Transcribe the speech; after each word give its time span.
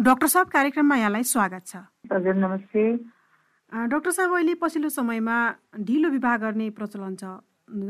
Doctor 0.00 0.26
साहब 0.26 0.48
कार्यक्रममा 0.48 0.96
यहाँलाई 0.96 1.22
स्वागत 1.28 1.64
छ। 1.66 1.76
हजुर 2.08 2.34
नमस्ते। 2.34 2.82
डाक्टर 3.92 4.10
साहब 4.10 4.32
अहिले 4.34 4.54
पछिल्लो 4.56 4.88
समयमा 4.88 5.36
ढिलो 5.76 6.08
विवाह 6.10 6.36
गर्ने 6.40 6.68
प्रचलन 6.72 7.14
छ। 7.20 7.24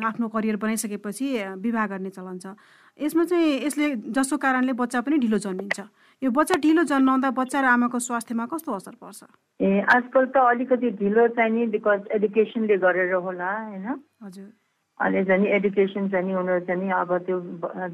आफ्नो 0.03 0.29
करियर 0.29 0.57
बनाइसकेपछि 0.59 1.27
विवाह 1.63 1.87
गर्ने 1.87 2.11
चलन 2.11 2.39
छ। 2.43 2.59
यसमा 2.99 3.25
चाहिँ 3.31 3.47
यसले 3.63 3.87
जसको 4.11 4.37
कारणले 4.43 4.73
बच्चा 4.75 5.01
पनि 5.07 5.19
ढिलो 5.23 5.39
जन्मिन्छ। 5.39 5.79
यो 6.23 6.31
बच्चा 6.35 6.55
ढिलो 6.59 6.83
जन्माउँदा 6.91 7.31
बच्चा 7.31 7.61
र 7.63 7.65
आमाको 7.79 7.99
स्वास्थ्यमा 8.03 8.47
कस्तो 8.59 8.71
असर 8.75 8.95
पर्छ? 8.99 9.31
ए 9.63 9.87
आजकल 9.87 10.25
त 10.35 10.37
अलिकति 10.51 10.91
ढिलो 10.99 11.29
चाहिँ 11.39 11.53
नि 11.55 11.67
बिकज 11.79 12.11
एडुकेसनले 12.11 12.77
गरेर 12.83 13.15
होला 13.23 13.51
होइन? 13.71 13.87
हजुर। 14.27 14.51
अहिले 14.99 15.25
चाहिँ 15.31 15.43
नि 15.43 15.49
एडुकेसन 15.63 16.11
चाहिँ 16.11 16.35
उनीहरू 16.35 16.67
चाहिँ 16.67 16.91
अब 16.91 17.11
त्यो 17.23 17.39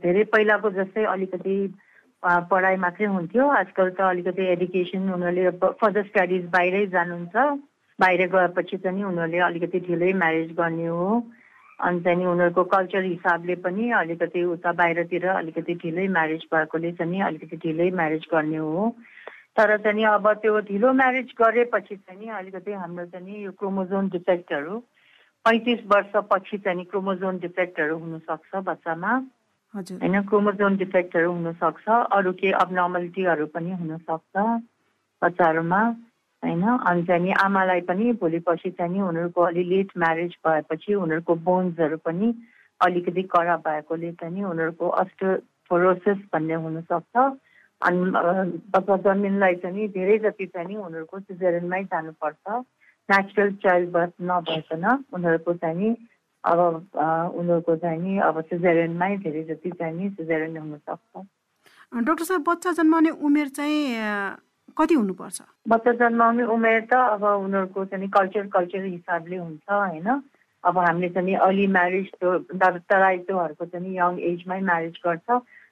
धेरै 0.00 0.24
पहिलाको 0.32 0.70
जस्तै 0.80 1.04
अलिकति 1.04 1.56
पढाइ 2.26 2.76
मात्रै 2.76 3.06
हुन्थ्यो। 3.06 3.48
आजकल 3.48 3.90
त 3.90 4.00
अलिकति 4.10 4.42
एडुकेसन 4.52 5.10
उनीहरूले 5.14 5.50
फर्दर 5.80 6.02
स्टडिज 6.10 6.44
बाहिरै 6.50 6.86
जानुहुन्छ। 6.94 7.36
बाहिर 7.98 8.26
गएपछि 8.28 8.76
चाहिँ 8.76 9.04
उनीहरूले 9.04 9.38
अलिकति 9.48 9.80
ढिलै 9.88 10.12
म्यारेज 10.12 10.52
गर्ने 10.58 10.86
हो। 10.86 11.10
अनि 11.80 12.00
चाहिँ 12.00 12.26
उनीहरूको 12.26 12.64
कल्चर 12.64 13.02
हिसाबले 13.04 13.54
पनि 13.64 13.90
अलिकति 14.00 14.42
उता 14.44 14.72
बाहिरतिर 14.72 15.26
अलिकति 15.28 15.74
ढिलै 15.82 16.06
म्यारेज 16.08 16.42
भएकोले 16.52 16.92
चाहिँ 16.92 17.22
अलिकति 17.22 17.56
ढिलै 17.64 17.90
म्यारेज 18.00 18.26
गर्ने 18.32 18.56
हो। 18.56 18.90
तर 19.56 19.76
चाहिँ 19.84 20.04
अब 20.04 20.32
त्यो 20.42 20.58
ढिलो 20.68 20.92
म्यारेज 20.92 21.32
गरेपछि 21.38 21.96
चाहिँ 21.96 22.28
अलिकति 22.38 22.72
हाम्रो 22.72 23.04
चाहिँ 23.12 23.44
यो 23.44 23.52
क्रोमोजोन 23.60 24.08
डिफेक्टहरू 24.08 24.78
पैँतिस 25.44 25.80
वर्षपछि 25.86 26.58
चाहिँ 26.58 26.84
क्रोमोजोन 26.90 27.38
डिफेक्टहरू 27.38 27.98
हुनसक्छ 27.98 28.56
बच्चामा। 28.68 29.12
होइन 29.74 30.20
क्रोमोजोन 30.28 30.76
डिफेक्टहरू 30.76 31.32
हुनसक्छ 31.32 31.88
अरू 31.88 32.32
केही 32.32 32.52
अबनर्मलिटीहरू 32.62 33.46
पनि 33.54 33.72
हुनसक्छ 33.72 34.44
बच्चाहरूमा 35.22 35.80
होइन। 36.42 36.62
अनि 36.62 37.02
चाहिँ 37.06 37.32
आमालाई 37.44 37.80
पनि 37.88 38.12
भोलि 38.20 38.38
पर्सि 38.46 38.70
चाहिँ 38.70 38.92
नि 38.92 39.00
उनीहरूको 39.02 39.42
अलि 39.42 39.64
लेट 39.64 39.92
म्यारेज 39.98 40.36
भएपछि 40.46 40.94
उनीहरूको 40.94 41.34
बोन्सहरू 41.48 41.96
पनि 42.06 42.32
अलिकति 42.80 43.22
कडा 43.34 43.56
भएकोले 43.66 44.12
चाहिँ 44.12 44.44
उनीहरूको 44.44 44.88
अस्टोफोरोसिस 45.02 46.18
भन्ने 46.32 46.54
हुनसक्छ। 46.64 47.16
अनि 47.82 48.10
बच्चा 48.72 48.96
जन्मिनलाई 49.04 49.54
चाहिँ 49.62 49.88
धेरै 49.92 50.18
जति 50.18 50.46
चाहिँ 50.46 50.68
नि 50.68 50.76
उनीहरूको 50.76 51.20
सिजरेनमै 51.20 51.82
जानुपर्छ। 51.84 52.64
नेचुरल 53.08 53.50
चाइल्ड 53.62 53.90
बर्थ 53.90 54.12
नभएकन 54.22 54.84
उनीहरूको 55.14 55.52
चाहिँ 55.54 55.94
अब 56.46 56.58
उनीहरूको 57.34 57.76
चाहिँ 57.76 58.00
नि 58.00 58.18
अब 58.22 58.40
सिजेरियनमै 58.40 59.16
धेरै 59.24 59.42
जति 59.44 59.70
चाहिँ 59.70 59.94
नि 59.96 60.10
सिजेरियन 60.10 60.56
हुनसक्छ। 60.56 61.26
डक्टर 62.06 62.24
साहब 62.24 62.44
बच्चा 62.48 62.72
जन्माउने 62.78 63.10
उमेर 63.10 63.48
चाहिँ 63.56 63.78
कति 64.78 64.94
हुनुपर्छ? 64.94 65.40
बच्चा 65.68 65.92
जन्माउने 66.00 66.44
उमेर 66.54 66.80
त 66.90 66.94
अब 66.94 67.22
उनीहरूको 67.24 67.84
चाहिँ 67.84 68.08
कल्चर 68.16 68.46
कल्चर 68.54 68.84
हिसाबले 68.84 69.36
हुन्छ 69.36 69.70
होइन? 69.70 70.08
अब 70.64 70.78
हामीले 70.78 71.08
चाहिँ 71.14 71.34
अर्ली 71.46 71.66
म्यारेज 71.66 72.08
तराइतोहरूको 72.90 73.64
चाहिँ 73.66 73.96
यङ 73.96 74.18
एजमै 74.30 74.60
म्यारेज 74.60 74.96
गर्छ। 75.06 75.28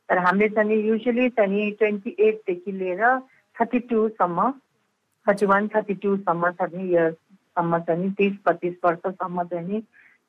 तर 0.09 0.19
हामीले 0.19 0.49
चाहिँ 0.55 0.77
युजली 0.87 1.29
चाहिँ 1.39 1.71
ट्वेन्टी 1.81 2.17
एटदेखि 2.19 2.73
लिएर 2.73 3.03
थर्टी 3.57 3.79
टूसम्म 3.91 4.51
थर्टी 5.27 5.47
वान 5.47 5.69
थर्टी 5.75 5.95
टूसम्म 6.03 6.51
चाहिँ 6.61 6.89
इयर्ससम्म 6.89 7.79
चाहिँ 7.79 8.11
तिस 8.19 8.35
पच्चिस 8.47 8.75
वर्षसम्म 8.85 9.43
चाहिँ 9.53 9.81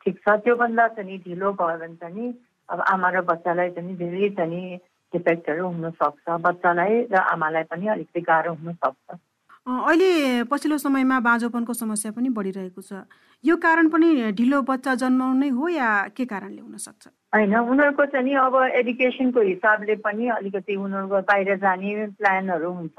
ठिक 0.05 0.15
छ। 0.21 0.37
त्योभन्दा 0.45 0.87
चाहिँ 0.95 1.17
ढिलो 1.25 1.51
भयो 1.59 1.77
भने 1.77 1.95
चाहिँ 1.97 2.33
अब 2.69 2.79
आमा 2.93 3.09
र 3.09 3.21
बच्चालाई 3.25 3.69
चाहिँ 3.73 3.95
धेरै 3.97 4.29
चाहिँ 4.37 4.77
डिफेक्टहरू 5.13 5.67
हुनसक्छ। 5.67 6.25
बच्चालाई 6.41 6.93
र 7.11 7.15
आमालाई 7.15 7.63
पनि 7.73 7.87
अलिकति 7.87 8.21
गाह्रो 8.21 8.53
हुनसक्छ। 8.53 9.17
अहिले 9.65 10.43
पछिल्लो 10.45 10.77
समयमा 10.77 11.19
बाँझोपनको 11.25 11.73
समस्या 11.73 12.11
पनि 12.13 12.29
बढिरहेको 12.29 12.81
छ। 12.81 13.01
यो 13.43 13.55
कारण 13.57 13.89
पनि 13.89 14.31
ढिलो 14.37 14.61
बच्चा 14.61 14.93
जन्माउनु 15.01 15.49
हो 15.57 15.67
या 15.73 15.89
के 16.13 16.25
कारणले 16.25 16.61
हुनसक्छ? 16.61 17.07
होइन 17.33 17.55
उनीहरूको 17.55 18.05
चाहिँ 18.05 18.25
नि 18.25 18.33
अब 18.45 18.55
एडुकेसनको 18.77 19.41
हिसाबले 19.41 19.95
पनि 20.05 20.27
अलिकति 20.37 20.75
उनीहरूको 20.75 21.21
बाहिर 21.25 21.55
जाने 21.57 22.13
प्लानहरू 22.13 22.71
हुन्छ। 22.71 22.97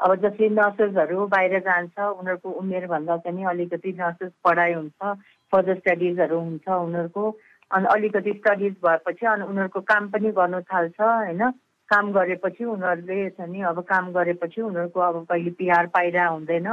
अब 0.00 0.14
जसले 0.22 0.48
नर्सेसहरू 0.54 1.26
बाहिर 1.26 1.58
जान्छ 1.66 1.98
उनीहरूको 1.98 2.48
उमेरभन्दा 2.62 3.16
चाहिँ 3.26 3.44
अलिकति 3.50 3.90
नर्सेस 3.98 4.32
पढाइ 4.46 4.72
हुन्छ। 4.72 5.18
फर्दर 5.52 5.74
स्टडिजहरू 5.78 6.38
हुन्छ 6.38 6.68
उनीहरूको। 6.68 7.24
अनि 7.70 7.86
अलिकति 7.94 8.32
स्टडिज 8.32 8.74
भएपछि 8.84 9.26
अनि 9.26 9.44
उनीहरूको 9.44 9.80
काम 9.80 10.08
पनि 10.10 10.30
गर्नु 10.32 10.60
थाल्छ 10.72 11.00
होइन? 11.00 11.42
काम 11.88 12.12
गरेपछि 12.12 12.64
उनीहरूले 12.64 13.28
चाहिँ 13.30 13.52
नि 13.52 13.60
अब 13.64 13.80
काम 13.88 14.12
गरेपछि 14.12 14.60
उनीहरूको 14.60 15.00
अब 15.00 15.24
कहिले 15.30 15.50
पिआर 15.50 15.86
पाइरह 15.92 16.26
हुँदैन। 16.26 16.68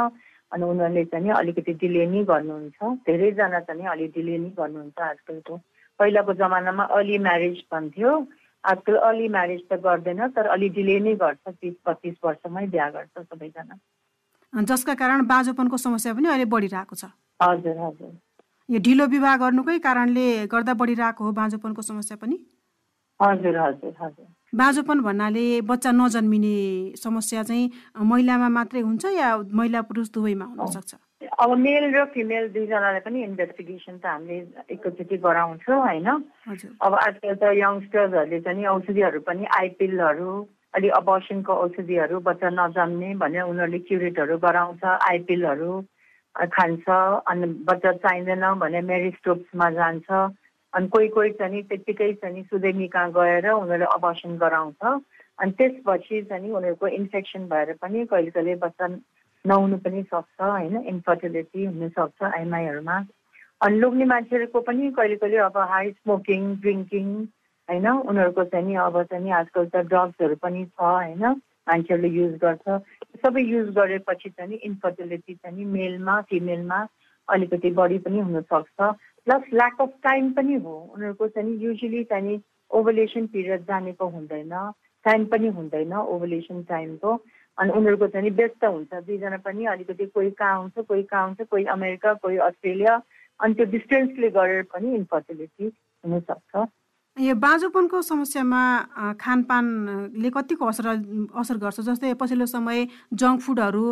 अनि 0.52 0.64
उनीहरूले 0.64 1.03
चाहिँ 1.06 1.31
अलिकति 1.31 1.74
डिले 1.74 2.06
नै 2.06 2.24
गर्नुहुन्छ। 2.24 2.80
धेरैजना 3.08 3.59
चाहिँ 3.59 3.88
अलिक 3.88 4.12
डिले 4.12 4.38
नै 4.38 4.50
गर्नुहुन्छ 4.59 5.00
आजकलको। 5.02 5.56
पहिलाको 6.00 6.34
जमानामा 6.34 6.84
अर्ली 6.84 7.18
म्यारेज 7.18 7.64
भन्थ्यो। 7.72 8.12
आजकल 8.64 8.96
अर्ली 8.97 9.28
म्यारेज 9.30 9.62
त 9.72 9.74
गर्दैन 9.80 10.28
तर 10.35 10.46
अलि 10.47 10.69
डिले 10.69 11.00
नै 11.00 11.14
गर्छ। 11.16 11.44
तिस 11.62 11.75
पच्चिस 11.85 12.16
वर्षमै 12.25 12.66
बिहा 12.68 12.90
गर्छ 12.90 13.16
सबैजना। 13.19 13.75
जसका 14.53 14.94
कारण 14.96 15.25
बाँझोपनको 15.28 15.78
समस्या 15.78 16.14
पनि 16.14 16.28
अहिले 16.28 16.46
बढिरहेको 16.46 16.96
छ। 16.96 17.06
हजुर 17.41 17.78
हजुर। 17.78 18.14
यो 18.70 18.80
ढिलो 18.81 19.06
विवाह 19.08 19.36
गर्नुकै 19.38 19.78
कारणले 19.80 20.26
गर्दा 20.50 20.74
बढिरहेको 20.74 21.24
हो 21.24 21.31
बाँझोपनको 21.40 21.81
समस्या 21.81 22.18
पनि? 22.18 22.38
हजुर 23.20 23.58
हजुर 23.58 23.94
हजुर। 24.02 24.26
बाँझोपन 24.53 25.02
भन्नाले 25.06 25.46
बच्चा 25.70 25.92
नजन्मिने 25.92 26.56
समस्या 26.98 27.44
चाहिँ 27.44 27.70
महिलामा 28.02 28.50
मात्रै 28.58 28.81
हुन्छ 28.81 29.06
या 29.14 29.30
महिला 29.53 29.81
पुरुष 29.86 30.09
दुवैमा 30.14 30.46
हुन 30.46 30.66
सक्छ? 30.74 30.96
अब 31.40 31.50
मेल 31.58 31.84
र 31.94 32.06
फिमेल 32.14 32.50
दुईजनालाई 32.58 33.00
पनि 33.06 33.24
इन्भेस्टिगेसन 33.24 33.98
त 34.02 34.06
हामीले 34.06 34.66
एकैचोटि 34.74 35.18
गराउँछौँ 35.22 35.80
होइन? 35.86 36.09
अब 36.82 36.94
आजकल 37.06 37.34
त 37.38 37.53
यङ्स्टर्सहरूले 37.62 38.40
चाहिँ 38.42 38.66
औषधिहरू 38.74 39.20
पनि 39.30 39.46
आइपिलहरू 39.62 40.32
अलिक 40.74 40.92
अबर्सनको 40.92 41.53
औषधिहरू 41.53 42.20
बच्चा 42.20 42.50
नजन्ने 42.50 43.14
भनेर 43.22 43.44
उनीहरूले 43.46 43.80
क्युरेटहरू 43.88 44.38
गराउँछ 44.42 44.84
आइपिलहरू 44.84 45.74
खान्छ 46.35 46.90
अनि 47.28 47.47
बच्चा 47.47 47.91
चाहिँदैन 47.91 48.53
भने 48.59 48.81
मेरिस्टोप्समा 48.81 49.69
जान्छ। 49.69 50.12
अनि 50.73 50.88
कोही 50.88 51.07
कोही 51.07 51.29
चाहिँ 51.31 51.63
त्यत्तिकै 51.63 52.13
चाहिँ 52.13 52.44
सुदेमी 52.44 52.88
कहाँ 52.88 53.12
गएर 53.12 53.50
उनीहरूले 53.50 53.85
अबर्सन 53.85 54.38
गराउँछ। 54.38 54.81
अनि 55.40 55.51
त्यसपछि 55.51 56.22
चाहिँ 56.22 56.51
उनीहरूको 56.51 56.88
इन्फेक्सन 56.88 57.47
भएर 57.47 57.73
पनि 57.81 58.06
कहिले 58.06 58.31
कहिले 58.31 58.56
बच्चा 58.56 58.88
नहुनु 59.46 59.78
पनि 59.78 60.03
सक्छ 60.03 60.41
होइन? 60.41 60.75
इन्फर्टिलिटी 60.78 61.66
हुनसक्छ 61.66 62.23
आइमाईहरूमा। 62.23 62.97
अनि 63.62 63.79
लोग्ने 63.79 64.06
मान्छेहरूको 64.06 64.59
पनि 64.59 64.91
कहिले 64.91 65.16
कहिले 65.16 65.38
अब 65.38 65.57
हाई 65.57 65.91
स्मोकिङ 65.91 66.56
ड्रिङ्किङ 66.56 67.07
होइन? 67.69 67.88
उनीहरूको 67.90 68.44
चाहिँ 68.44 68.66
नि 68.66 68.75
अब 68.75 69.03
चाहिँ 69.03 69.31
आजकल 69.31 69.66
त 69.66 69.75
ड्रग्सहरू 69.75 70.35
पनि 70.35 70.66
छ 70.66 70.81
होइन? 70.81 71.23
मान्छेहरूले 71.69 72.09
युज 72.09 72.34
गर्छ। 72.38 72.67
सबै 73.25 73.41
युज 73.41 73.69
गरेपछि 73.75 74.30
चाहिँ 74.30 74.59
इन्फर्टिलिटी 74.63 75.34
चाहिँ 75.36 75.66
मेलमा 75.66 76.22
फिमेलमा 76.30 76.80
अलिकति 77.28 77.69
बढी 77.72 77.97
पनि 78.00 78.19
हुनसक्छ। 78.19 78.94
प्लस 79.25 79.44
ल्याक 79.53 79.81
अफ 79.81 79.94
टाइम 80.03 80.31
पनि 80.34 80.56
हो। 80.56 80.74
उनीहरूको 80.94 81.28
चाहिँ 81.28 81.56
युजली 81.58 82.03
चाहिँ 82.03 82.41
ओभलेसन 82.72 83.28
पिरियड 83.28 83.62
जानेको 83.66 84.08
हुँदैन। 84.09 84.53
टाइम 85.06 85.25
पनि 85.25 85.47
हुँदैन 85.47 85.94
ओभलेसन 85.94 86.64
टाइमको 86.69 87.14
अनि 87.58 87.72
उनीहरूको 87.72 88.08
चाहिँ 88.08 88.31
व्यस्त 88.31 88.66
हुन्छ। 88.66 88.94
दुईजना 88.94 89.38
पनि 89.38 89.66
अलिकति 89.66 90.06
कोही 90.06 90.31
कहाँ 90.31 90.58
हुन्छ 90.59 90.85
कोही 90.88 91.03
कहाँ 91.03 91.25
हुन्छ 91.25 91.41
कोही 91.41 91.66
अमेरिका 91.66 92.14
कोही 92.14 92.38
अस्ट्रेलिया। 92.38 93.02
अनि 93.40 93.53
त्यो 93.53 93.66
डिस्टेन्सले 93.66 94.30
गरेर 94.30 94.64
पनि 94.74 94.96
इन्फर्टिलिटी 94.96 95.72
हुनसक्छ। 96.06 96.68
यो 97.18 97.34
बाँझोपनको 97.40 98.02
समस्यामा 98.03 98.62
खानपानले 99.16 100.30
कतिको 100.36 100.66
असर 100.68 100.88
असर 101.31 101.58
गर्छ? 101.64 101.80
जस्तै 101.88 102.12
पछिल्लो 102.20 102.46
समय 102.46 102.86
जङ्क 103.16 103.40
फुडहरू 103.40 103.84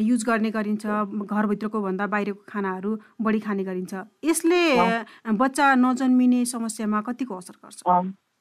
युज 0.00 0.24
गर्ने 0.24 0.50
गरिन्छ 0.50 0.86
घरभित्रको 1.28 1.80
भन्दा 1.80 2.06
बाहिरको 2.08 2.42
खानाहरू 2.48 2.96
बढी 3.20 3.40
खाने 3.44 3.64
गरिन्छ। 3.68 3.92
यसले 4.24 4.62
बच्चा 5.28 5.66
नजन्मिने 5.76 6.44
समस्यामा 6.48 7.00
कतिको 7.04 7.36
असर 7.36 7.56
गर्छ? 7.60 7.82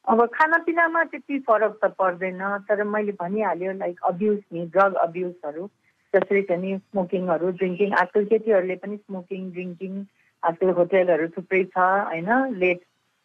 अब 0.07 0.25
खानापिनामा 0.33 1.03
त्यति 1.11 1.39
फरक 1.43 1.73
त 1.83 1.91
पर्दैन 1.99 2.39
तर 2.69 2.83
मैले 2.87 3.11
भनिहाल्यो 3.19 3.71
लाइक 3.75 3.99
अब्युज 4.07 4.39
नि 4.53 4.65
ड्रग 4.71 4.93
अब्युजहरू 5.03 5.67
जसरी 6.13 6.41
चाहिँ 6.47 6.77
स्मोकिङहरू 6.77 7.51
ड्रिङ्किङ 7.59 7.91
आजकल 8.01 8.23
केटीहरूले 8.31 8.75
पनि 8.83 8.97
स्मोकिङ 8.97 9.51
ड्रिङ्किङ 9.51 10.03
आजकल 10.43 10.69
होटेलहरू 10.79 11.27
थुप्रै 11.35 11.63
छ 11.75 11.77
होइन? 12.07 12.31
लेट 12.55 12.79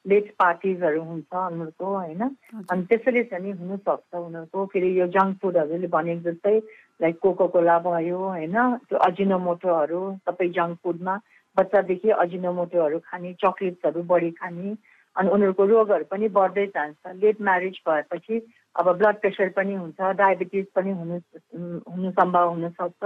लेट 0.07 0.31
पार्टिजहरू 0.39 1.03
हुन्छ 1.03 1.35
उनीहरूको 1.35 1.87
होइन? 1.97 2.23
अनि 2.71 2.83
त्यसरी 2.89 3.23
चाहिँ 3.25 3.53
हुनसक्छ 3.53 4.15
उनीहरूको। 4.15 4.67
फेरि 4.73 4.91
यो 5.01 5.07
जङ्क 5.17 5.39
फुडहरूले 5.43 5.89
भनेको 5.97 6.31
जस्तै 6.31 6.57
लाइक 7.03 7.19
कोको 7.23 7.47
कोला 7.55 7.79
भयो 7.87 8.19
होइन? 8.19 8.57
त्यो 8.89 8.99
अजिनोमोटोहरू 9.09 10.01
सबै 10.29 10.49
जङ्क 10.59 10.79
फुडमा 10.85 11.15
बच्चादेखि 11.57 12.11
अजिनोमोटोहरू 12.25 12.99
खाने 13.07 13.33
चक्लेट्सहरू 13.45 14.03
बढी 14.13 14.31
खाने। 14.41 14.77
अनि 15.17 15.29
उनीहरूको 15.31 15.65
रोगहरू 15.67 16.05
पनि 16.11 16.29
बढ्दै 16.37 16.67
जान्छ। 16.77 17.15
लेट 17.23 17.41
म्यारेज 17.41 17.81
भएपछि 17.89 18.41
अब 18.77 18.91
ब्लड 18.99 19.17
प्रेसर 19.23 19.49
पनि 19.57 19.75
हुन्छ 19.75 20.13
डायबिटिज 20.21 20.67
पनि 20.75 20.91
हुनु 21.01 21.19
हुनु 21.89 22.11
सम्भव 22.11 22.49
हुनसक्छ। 22.51 23.03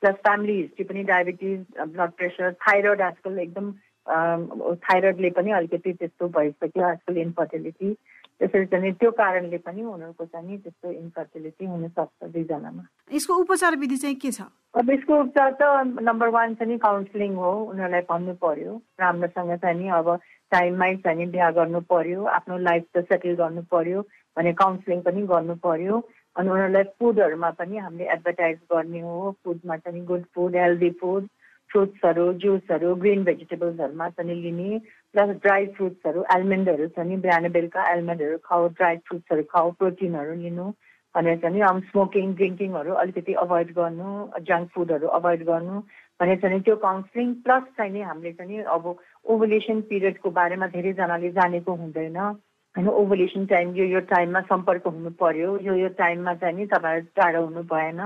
प्लस 0.00 0.14
फ्यामिली 0.24 0.56
हिस्ट्री 0.60 0.84
पनि 0.84 1.02
डायबिटिज 1.02 1.60
ब्लड 1.94 2.10
प्रेसर 2.18 2.52
थाइरोइड 2.64 3.00
आजकल 3.02 3.38
एकदम 3.38 3.70
थाइरोइडले 4.08 5.30
पनि 5.36 5.50
अलिकति 5.52 5.92
त्यस्तो 5.92 6.28
भइसक्यो 6.36 6.84
आजकल 6.88 7.16
इन्फर्टिलिटी 7.18 7.92
त्यसरी 8.38 8.66
चाहिँ 8.72 8.92
त्यो 8.94 9.10
कारणले 9.18 9.58
पनि 9.66 9.82
उनीहरूको 9.82 10.24
चाहिँ 10.24 10.58
त्यस्तो 10.58 10.90
इन्फर्टिलिटी 10.90 11.64
हुनसक्छ 11.66 12.24
दुईजनामा। 12.24 12.82
यसको 13.12 13.34
उपचार 13.34 13.76
विधि 13.76 13.96
चाहिँ 13.96 14.16
के 14.16 14.30
छ? 14.32 14.40
अब 14.78 14.90
यसको 14.90 15.20
उपचार 15.20 15.50
त 15.60 15.62
नम्बर 16.08 16.28
वान 16.36 16.54
चाहिँ 16.54 16.78
काउन्सिलिङ 16.78 17.34
हो 17.34 17.52
उनीहरूलाई 17.70 18.00
भन्नु 18.10 18.34
पर्यो। 18.42 18.72
राम्रोसँग 19.00 19.56
चाहिँ 19.58 19.78
नि 19.78 19.88
अब 19.98 20.08
टाइममै 20.52 20.94
चाहिँ 21.04 21.26
बिहा 21.30 21.50
गर्नु 21.58 21.80
पर्यो 21.90 22.24
आफ्नो 22.38 22.58
लाइफ 22.58 22.84
त 22.96 23.04
सेटल 23.10 23.34
गर्नु 23.42 23.62
पर्यो 23.70 24.02
भने 24.36 24.52
काउन्सिलिङ 24.62 25.00
पनि 25.02 25.22
गर्नु 25.26 25.54
पर्यो। 25.66 25.98
अनि 26.36 26.48
उनीहरूलाई 26.48 26.84
फुडहरूमा 26.96 27.50
पनि 27.58 27.76
हामीले 27.76 28.04
एडभर्टाइज 28.14 28.58
गर्ने 28.72 29.00
हो 29.02 29.34
फुडमा 29.44 29.76
चाहिँ 29.76 30.04
गुड 30.06 30.24
फुड 30.34 30.56
हेल्दी 30.56 30.90
फुड 31.00 31.26
फ्रुट्सहरू 31.70 32.26
जुसहरू 32.38 32.94
ग्रिन 32.96 33.24
भेजिटेबल्सहरूमा 33.24 34.08
पनि 34.16 34.34
लिने 34.34 34.78
प्लस 35.14 35.36
ड्राई 35.38 35.66
फ्रुट्सहरू 35.76 36.24
एलमन्डहरू 36.34 36.88
छ 36.88 37.06
नि 37.06 37.16
बिहान 37.22 37.48
बेलुका 37.50 37.86
एलमन्डहरू 37.92 38.38
खाऊ 38.44 38.68
ड्राई 38.74 38.96
फ्रुट्सहरू 39.08 39.42
खाऊ 39.50 39.70
प्रोटिनहरू 39.78 40.34
लिनु 40.42 40.66
भनेर 41.14 41.38
चाहिँ 41.38 41.62
अब 41.62 41.80
स्मोकिङ 41.84 42.34
ड्रिङ्किङहरू 42.34 42.94
अलिकति 42.96 43.32
अभोइड 43.42 43.72
गर्नु 43.74 44.10
जङ्क 44.42 44.70
फुडहरू 44.74 45.08
अभोइड 45.18 45.44
गर्नु 45.44 45.80
भनेर 46.20 46.38
चाहिँ 46.38 46.60
त्यो 46.62 46.76
काउन्सिलिङ 46.76 47.32
प्लस 47.42 47.62
चाहिँ 47.76 47.92
नि 47.92 48.00
हामीले 48.02 48.32
चाहिँ 48.32 48.62
अब 48.70 48.86
ओभुलेसन 49.26 49.80
पिरियडको 49.88 50.30
बारेमा 50.32 50.66
धेरैजनाले 50.66 51.30
जानेको 51.32 51.74
हुँदैन। 51.74 52.16
होइन 52.18 52.88
ओभुलेसन 52.94 53.46
टाइम 53.46 53.74
यो 53.74 53.84
यो 53.84 54.00
टाइममा 54.08 54.40
सम्पर्क 54.46 54.86
हुनु 54.86 55.10
पर्यो 55.20 55.56
यो 55.58 55.74
यो 55.74 55.88
टाइममा 55.96 56.34
चाहिँ 56.34 56.56
नि 56.56 56.66
तपाईँहरू 56.66 57.06
टाढो 57.16 57.44
हुनु 57.44 57.62
भएन। 57.66 58.00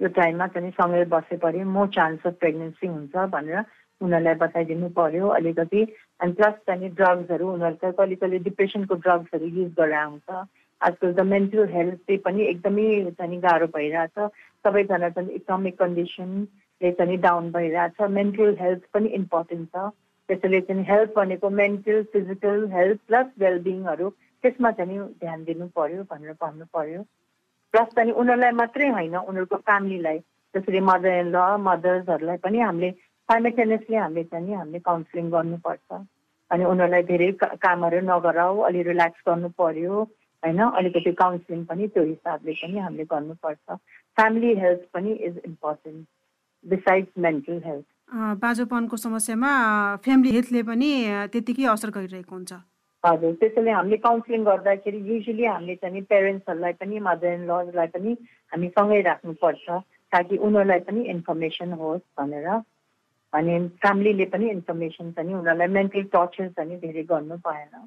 यो 0.00 0.08
टाइममा 0.16 0.46
चाहिँ 0.54 0.70
सँगै 0.78 1.04
बसे 1.12 1.36
पऱ्यो। 1.36 1.64
म 1.66 1.86
चान्स 1.96 2.26
अफ 2.26 2.34
प्रेग्नेन्सी 2.40 2.86
हुन्छ 2.86 3.26
भनेर 3.34 3.64
उनीहरूलाई 4.00 4.34
बताइदिनु 4.42 4.88
पर्यो 4.96 5.26
अलिकति 5.38 5.82
अनि 6.20 6.32
प्लस 6.32 6.54
चाहिँ 6.66 6.88
ड्रग्सहरू 7.00 7.52
उनीहरू 7.52 7.76
त 7.82 7.92
कहिले 7.98 8.16
कहिले 8.16 8.38
डिप्रेसनको 8.48 8.94
ड्रग्सहरू 9.04 9.46
युज 9.46 9.72
गरेर 9.78 9.94
आउँछ। 9.94 10.28
आजकल 10.80 11.12
त 11.12 11.20
मेन्टल 11.32 11.68
हेल्थ 11.72 11.98
चाहिँ 12.08 12.20
पनि 12.24 12.42
एकदमै 12.52 12.88
चाहिँ 13.18 13.40
गाह्रो 13.40 13.66
भइरहेछ। 13.76 14.16
सबैजना 14.64 15.08
चाहिँ 15.16 15.30
इकोनोमिक 15.40 15.78
कन्डिसनले 15.78 16.92
चाहिँ 16.92 17.18
डाउन 17.20 17.50
भइरहेछ। 17.52 18.00
मेन्टल 18.18 18.56
हेल्थ 18.60 18.82
पनि 18.94 19.08
इम्पोर्टेन्ट 19.20 19.68
छ। 19.76 19.90
त्यसैले 20.28 20.60
चाहिँ 20.60 20.84
हेल्थ 20.88 21.10
भनेको 21.16 21.48
मेन्टल 21.60 22.02
फिजिकल 22.12 22.68
हेल्थ 22.72 22.98
प्लस 23.08 23.26
वेलबिङहरू 23.38 24.08
त्यसमा 24.44 24.70
चाहिँ 24.80 24.98
ध्यान 25.20 25.44
दिनु 25.44 25.66
पर्यो 25.76 26.02
भनेर 26.10 26.32
भन्नु 26.40 26.64
पर्यो 26.74 27.02
प्लस 27.72 27.88
चाहिँ 27.96 28.12
उनीहरूलाई 28.20 28.52
मात्रै 28.60 28.88
होइन 28.96 29.16
उनीहरूको 29.16 29.56
फ्यामिलीलाई 29.68 30.18
जसरी 30.54 30.80
मदर 30.90 31.12
इन 31.18 31.28
ल 31.34 31.38
मदर्सहरूलाई 31.66 32.38
पनि 32.44 32.58
हामीले 32.60 32.90
साइमेटेनियसली 33.28 33.96
हामीले 33.96 34.24
चाहिँ 34.30 34.54
हामीले 34.60 34.78
काउन्सिलिङ 34.88 35.26
गर्नुपर्छ। 35.34 35.88
अनि 36.50 36.64
उनीहरूलाई 36.64 37.02
धेरै 37.10 37.30
कामहरू 37.64 38.00
नगराउ 38.06 38.58
अलि 38.68 38.82
रिल्याक्स 38.90 39.20
गर्नु 39.28 39.48
पर्यो 39.60 39.94
होइन? 40.42 40.60
अलिकति 40.78 41.12
काउन्सिलिङ 41.22 41.64
पनि 41.70 41.86
त्यो 41.94 42.02
हिसाबले 42.04 42.52
पनि 42.62 42.78
हामीले 42.86 43.04
गर्नुपर्छ। 43.12 43.78
फ्यामिली 44.16 44.50
हेल्थ 44.62 44.82
पनि 44.94 45.12
is 45.28 45.34
important 45.46 46.06
besides 46.64 47.12
mental 47.26 47.62
health 47.66 47.86
बाजोपनको 48.42 48.96
समस्यामा 48.96 49.50
फ्यामिली 50.04 50.30
हेल्थले 50.36 50.62
पनि 50.70 50.90
त्यतिकै 51.32 51.66
असर 51.74 51.90
गरिरहेको 51.96 52.34
हुन्छ। 52.34 52.52
हजुर 53.04 53.32
त्यसैले 53.40 53.70
हामीले 53.70 53.96
काउन्सिलिङ 54.06 54.42
गर्दाखेरि 54.44 54.98
युजली 55.10 55.44
हामीले 55.44 55.76
चाहिँ 55.82 56.02
पेरेन्ट्सहरूलाई 56.10 56.72
पनि 56.80 56.98
मदर 57.06 57.32
इन 57.34 57.44
लजलाई 57.50 57.88
पनि 57.94 58.12
हामी 58.52 58.68
सँगै 58.76 59.00
राख्नुपर्छ 59.08 59.66
ताकि 60.12 60.36
उनीहरूलाई 60.36 60.80
पनि 60.88 61.00
इन्फर्मेसन 61.14 61.72
होस् 61.80 62.04
भनेर। 62.18 62.48
अनि 63.32 63.54
फ्यामिलीले 63.82 64.24
पनि 64.34 64.50
इन्फर्मेसन 64.50 65.12
चाहिँ 65.16 65.34
उनीहरूलाई 65.34 65.68
मेन्टल 65.78 66.02
टर्चर 66.12 66.48
चाहिँ 66.56 66.78
धेरै 66.80 67.02
गर्नु 67.10 67.36
पाएन 67.46 67.86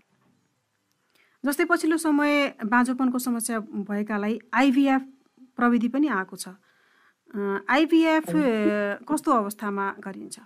जस्तै 1.44 1.66
पछिल्लो 1.70 1.98
समय 2.00 2.32
बाँझोपनको 2.74 3.20
समस्या 3.20 3.60
भएकालाई 3.90 4.40
आइभीएफ 4.56 5.02
प्रविधि 5.58 5.90
पनि 5.96 6.08
आएको 6.18 6.36
छ। 6.36 6.56
आइभीएफ 7.70 8.26
कस्तो 9.10 9.32
अवस्थामा 9.32 9.86
गरिन्छ? 10.06 10.40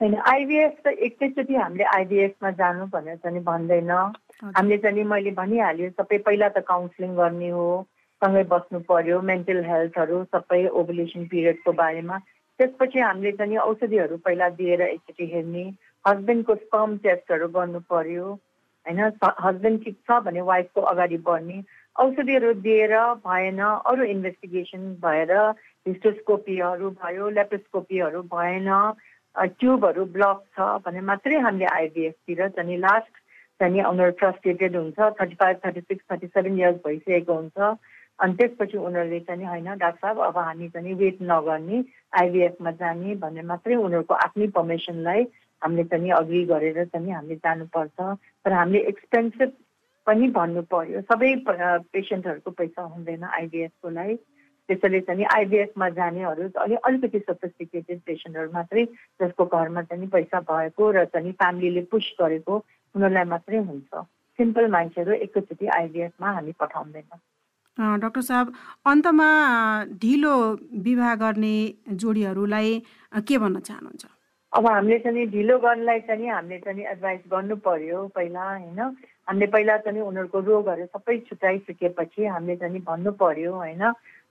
होइन 0.00 0.14
आइबिएफ 0.28 0.76
त 0.84 0.92
एकैचोटि 1.06 1.54
हामीले 1.54 1.84
आइबिएफमा 1.96 2.50
जानु 2.60 2.86
भनेर 2.92 3.16
चाहिँ 3.16 3.42
भन्दैन। 3.44 3.90
हामीले 3.90 4.78
चाहिँ 4.78 5.04
मैले 5.06 5.30
भनिहाल्यो 5.32 5.90
सबै 5.98 6.18
पहिला 6.26 6.48
त 6.48 6.64
काउन्सिलिङ 6.66 7.14
गर्ने 7.16 7.50
हो 7.50 7.66
सँगै 8.22 8.42
बस्नु 8.50 8.80
पर्यो 8.90 9.20
मेन्टल 9.30 9.62
हेल्थहरू 9.64 10.18
सबै 10.34 10.60
ओभुलेसन 10.80 11.26
पिरियडको 11.30 11.72
बारेमा। 11.80 12.18
त्यसपछि 12.60 12.98
हामीले 13.00 13.32
चाहिँ 13.38 13.56
औषधिहरू 13.58 14.16
पहिला 14.26 14.48
दिएर 14.58 14.82
एकचोटि 14.88 15.26
हेर्ने 15.32 15.64
हस्बेन्डको 16.04 16.54
स्पर्म 16.56 16.96
टेस्टहरू 17.06 17.48
गर्नु 17.54 17.80
पर्यो 17.90 18.26
होइन 18.86 19.00
हस्बेन्ड 19.46 19.84
ठिक 19.84 19.96
छ 20.02 20.20
भने 20.26 20.40
वाइफको 20.50 20.80
अगाडि 20.90 21.16
बढ्ने 21.28 21.62
औषधिहरू 21.96 22.52
दिएर 22.66 22.94
भएन 23.24 23.58
अरू 23.64 24.04
इन्भेस्टिगेसन 24.12 24.92
भएर 25.02 25.32
हिस्टोस्कोपीहरू 25.86 26.90
भयो 27.00 27.28
लेप्रोस्कोपीहरू 27.38 28.22
भएन 28.34 28.70
ट्युबहरू 29.36 30.04
ब्लक 30.14 30.42
छ 30.54 30.68
भने 30.86 31.00
मात्रै 31.10 31.38
हामीले 31.46 31.66
आइबिएफतिर 31.74 32.48
चाहिँ 32.48 32.78
लास्ट 32.78 33.12
चाहिँ 33.60 33.82
उनीहरू 33.84 34.12
फ्रस्ट्रेटेड 34.20 34.76
हुन्छ 34.76 34.98
thirty 35.20 35.34
five 35.40 35.56
thirty 35.66 35.80
six 35.80 36.04
thirty 36.12 36.26
seven 36.26 36.58
years 36.58 36.76
भइसकेको 36.86 37.34
हुन्छ। 37.34 37.76
अनि 38.18 38.34
त्यसपछि 38.38 38.78
उनीहरूले 38.78 39.20
चाहिँ 39.20 39.46
होइन 39.46 39.64
डाक्टर 39.78 39.98
साहब 40.00 40.18
अब 40.22 40.38
हामी 40.38 40.68
चाहिँ 40.68 40.94
वेट 40.94 41.18
नगर्ने 41.22 41.84
आइबिएफमा 42.20 42.70
जाने 42.78 43.14
भन्ने 43.22 43.42
मात्रै 43.42 43.74
उनीहरूको 43.74 44.14
आफ्नै 44.14 44.46
पर्मिसनलाई 44.54 45.22
हामीले 45.62 45.84
चाहिँ 45.90 46.10
अग्री 46.12 46.44
गरेर 46.46 46.84
चाहिँ 46.84 47.12
हामीले 47.12 47.36
जानुपर्छ। 47.42 47.98
तर 48.44 48.52
हामीले 48.52 48.80
एक्सपेन्सिभ 48.92 49.50
पनि 50.06 50.28
भन्नु 50.30 50.62
पर्यो। 50.70 51.00
सबै 51.10 51.34
पेसेन्टहरूको 51.48 52.50
पैसा 52.50 52.82
हुँदैन 52.82 53.24
आइबिएफको 53.24 53.88
लागि। 53.90 54.16
त्यसैले 54.68 55.00
चाहिँ 55.00 55.26
आइबिएफमा 55.34 55.88
जानेहरू 55.98 56.48
अलि 56.60 56.74
अलिकति 56.88 57.18
सफिस्टिकेटेड 57.18 58.00
पेसेन्टहरू 58.06 58.50
मात्रै 58.52 58.84
जसको 59.20 59.44
घरमा 59.44 59.82
चाहिँ 59.82 60.08
पैसा 60.08 60.40
भएको 60.40 60.90
र 60.90 61.04
चाहिँ 61.12 61.32
फ्यामिलीले 61.32 61.82
पुस 61.92 62.06
गरेको 62.20 62.54
उनीहरूलाई 62.94 63.24
मात्रै 63.34 63.58
हुन्छ। 63.58 64.02
सिम्पल 64.38 64.66
मान्छेहरू 64.70 65.12
एकैचोटि 65.24 65.66
आइबिएफमा 65.78 66.30
हामी 66.32 66.52
पठाउँदैन। 66.60 67.98
डाक्टर 68.00 68.20
साहब 68.20 68.52
अन्तमा 68.86 69.28
ढिलो 70.02 70.34
विवाह 70.82 71.14
गर्ने 71.22 71.56
जोडीहरूलाई 72.00 72.70
के 73.28 73.38
भन्न 73.38 73.60
चाहनुहुन्छ? 73.60 74.04
अब 74.52 74.66
हामीले 74.66 74.98
चाहिँ 74.98 75.26
ढिलो 75.30 75.58
गर्नलाई 75.58 76.00
चाहिँ 76.08 76.28
हामीले 76.30 76.58
चाहिँ 76.64 76.84
एडभाइस 76.86 77.20
गर्नु 77.30 77.56
पर्यो 77.66 78.06
पहिला 78.14 78.42
होइन? 78.48 78.80
हामीले 79.28 79.46
पहिला 79.50 79.76
चाहिँ 79.82 80.00
उनीहरूको 80.00 80.40
रोगहरू 80.40 80.86
सबै 80.86 81.18
छुट्याइसकेपछि 81.28 82.24
हामीले 82.26 82.56
चाहिँ 82.56 82.80
भन्नु 82.86 83.12
पर्यो 83.18 83.52
होइन? 83.52 83.82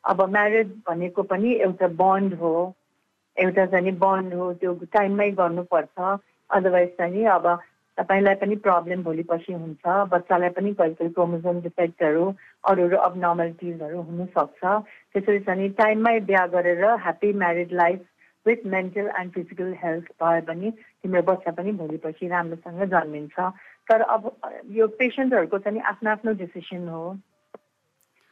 अब 0.05 0.21
म्यारेज 0.29 0.71
भनेको 0.87 1.23
पनि 1.23 1.53
एउटा 1.67 1.87
बन्ड 1.87 2.33
हो। 2.33 2.53
एउटा 3.37 3.65
चाहिँ 3.65 3.91
बन्ड 3.97 4.33
हो 4.33 4.53
त्यो 4.53 4.73
टाइममै 4.93 5.29
गर्नुपर्छ। 5.31 6.17
अदरवाइज 6.49 6.89
चाहिँ 6.97 7.25
अब 7.25 7.47
तपाईँलाई 7.97 8.35
पनि 8.35 8.55
प्रब्लम 8.55 9.03
भोलि 9.03 9.23
पछि 9.23 9.53
हुन्छ। 9.53 9.81
बच्चालाई 10.11 10.49
पनि 10.49 10.73
कहिले 10.73 10.93
कहिले 10.93 11.13
क्रोमोजोम 11.13 11.61
डिफेक्टहरू 11.61 12.25
अरू 12.69 12.83
अरू 12.87 12.97
अबनर्मलिटिजहरू 12.97 14.01
हुनसक्छ। 14.01 14.61
त्यसरी 15.13 15.39
चाहिँ 15.39 15.69
टाइममै 15.81 16.19
बिहा 16.29 16.45
गरेर 16.47 16.85
happy 16.85 17.33
married 17.33 17.73
life 17.73 18.01
with 18.45 18.65
mental 18.65 19.09
and 19.19 19.31
physical 19.33 19.73
health 19.83 20.07
भयो 20.23 20.41
भने 20.47 20.71
तिम्रो 20.71 21.21
बच्चा 21.21 21.51
पनि 21.51 21.71
भोलि 21.71 21.97
पछि 21.97 22.27
राम्रोसँग 22.27 22.83
जन्मिन्छ। 22.93 23.39
तर 23.89 24.01
अब 24.01 24.31
यो 24.71 24.87
पेसेन्टहरूको 24.99 25.57
चाहिँ 25.57 25.81
आफ्नो 25.81 26.11
आफ्नो 26.11 26.33
डिसिसन 26.41 26.87
हो। 26.87 27.05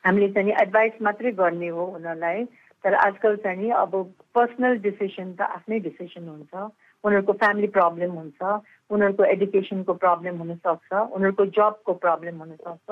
हामीले 0.05 0.29
चाहिँ 0.34 0.53
एडभाइस 0.62 1.01
मात्रै 1.01 1.31
गर्ने 1.31 1.67
हो 1.67 1.86
उनीहरूलाई। 1.86 2.46
तर 2.84 2.93
आजकल 2.93 3.36
चाहिँ 3.46 3.72
अब 3.72 3.91
पर्सनल 4.36 4.77
डिसिसन 4.81 5.34
त 5.34 5.41
आफ्नै 5.41 5.79
डिसिसन 5.79 6.27
हुन्छ। 6.27 6.53
उनीहरूको 7.03 7.34
फ्यामिली 7.34 7.67
प्रब्लम 7.67 8.12
हुन्छ। 8.12 8.41
उनीहरूको 8.89 9.24
एडुकेसनको 9.24 9.93
प्रब्लम 9.93 10.38
हुनसक्छ। 10.38 10.93
उनीहरूको 10.93 11.46
जबको 11.46 11.93
प्रब्लम 11.93 12.38
हुनसक्छ। 12.38 12.89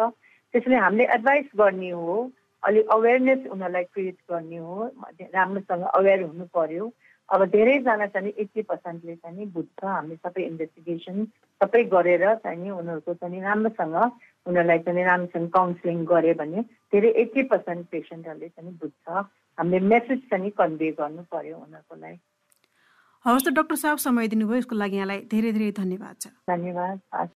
त्यसैले 0.53 0.77
हामीले 0.77 1.05
एडभाइस 1.13 1.49
गर्ने 1.57 1.89
हो। 1.89 2.17
अलिक 2.63 2.87
अवेरनेस 2.91 3.39
उनीहरूलाई 3.47 3.83
क्रिएट 3.83 4.17
गर्ने 4.29 4.57
हो। 4.57 4.91
राम्रोसँग 5.33 5.83
अवेर 5.83 6.21
हुनु 6.23 6.45
पर्यो। 6.53 6.91
अब 7.29 7.45
धेरैजना 7.45 8.05
चाहिँ 8.05 8.33
एट्टी 8.37 8.61
पर्सेन्टले 8.61 9.15
चाहिँ 9.15 9.45
बुझ्छ। 9.53 9.85
हामी 9.85 10.15
सबै 10.15 10.43
इन्भेस्टिगेसन 10.43 11.25
सबै 11.61 11.83
गरेर 11.93 12.25
चाहिँ 12.45 12.69
उनीहरूको 12.71 13.13
चाहिँ 13.13 13.41
राम्रोसँग 13.41 13.95
उनीहरूलाई 14.47 14.79
चाहिँ 14.85 15.05
राम्रोसँग 15.05 15.49
काउन्सिलिङ 15.49 15.97
गऱ्यो 16.05 16.33
भने 16.39 16.61
धेरै 16.93 17.09
एट्टी 17.21 17.43
पर्सेन्ट 17.51 17.87
पेसेन्टहरूले 17.91 18.49
चाहिँ 18.49 18.73
बुझ्छ। 18.79 19.05
हामीले 19.57 19.79
मेसेज 19.91 20.19
चाहिँ 20.29 20.51
कन्भे 20.59 20.91
गर्नु 20.99 21.23
पर्यो 21.33 21.55
उनीहरूको 21.57 21.95
लागि 21.95 22.17
हवस् 23.25 23.45
त 23.45 23.49
डक्टर 23.51 23.75
साहब 23.75 23.97
समय 23.99 24.27
दिनुभयो। 24.31 24.57
यसको 24.57 24.75
लागि 24.75 24.95
यहाँलाई 24.95 25.19
धेरै 25.31 25.51
धेरै 25.51 25.71
धन्यवाद 25.75 26.15
छ। 26.21 26.27
धन्यवाद। 26.47 26.97